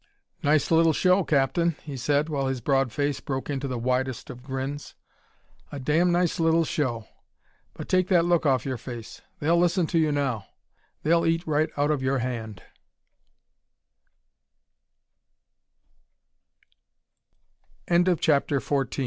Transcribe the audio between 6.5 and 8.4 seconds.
show! But take that